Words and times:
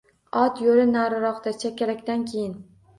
Ot 0.43 0.61
yo‘li 0.69 0.87
nariroqda, 0.95 1.55
chakalakdan 1.63 2.29
keyin. 2.35 2.63